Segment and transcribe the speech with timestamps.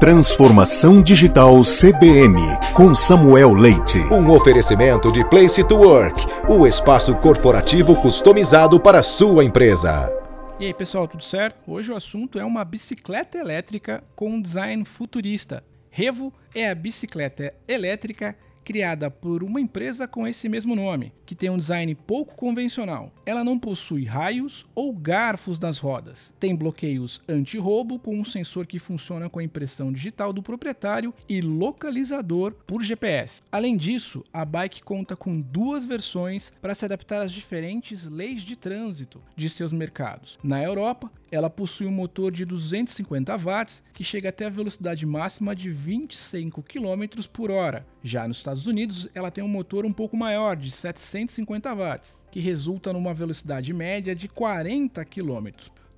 [0.00, 2.40] Transformação Digital CBN,
[2.74, 3.98] com Samuel Leite.
[4.10, 10.12] Um oferecimento de Place to Work, o espaço corporativo customizado para a sua empresa.
[10.58, 11.70] E aí, pessoal, tudo certo?
[11.70, 15.62] Hoje o assunto é uma bicicleta elétrica com um design futurista.
[15.90, 18.36] Revo é a bicicleta elétrica
[18.66, 23.12] criada por uma empresa com esse mesmo nome, que tem um design pouco convencional.
[23.24, 26.34] Ela não possui raios ou garfos nas rodas.
[26.40, 31.40] Tem bloqueios anti-roubo com um sensor que funciona com a impressão digital do proprietário e
[31.40, 33.40] localizador por GPS.
[33.52, 38.56] Além disso, a bike conta com duas versões para se adaptar às diferentes leis de
[38.56, 40.38] trânsito de seus mercados.
[40.42, 45.54] Na Europa, ela possui um motor de 250 watts que chega até a velocidade máxima
[45.54, 47.86] de 25 km por hora.
[48.02, 52.38] Já nos Estados Unidos, ela tem um motor um pouco maior, de 750 watts, que
[52.38, 55.48] resulta numa velocidade média de 40 km.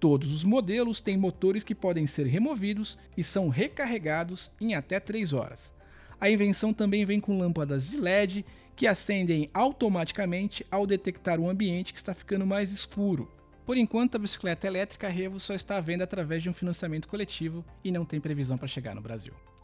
[0.00, 5.34] Todos os modelos têm motores que podem ser removidos e são recarregados em até 3
[5.34, 5.70] horas.
[6.18, 11.92] A invenção também vem com lâmpadas de LED que acendem automaticamente ao detectar o ambiente
[11.92, 13.30] que está ficando mais escuro.
[13.66, 17.64] Por enquanto, a bicicleta elétrica Revo só está à venda através de um financiamento coletivo
[17.84, 19.34] e não tem previsão para chegar no Brasil.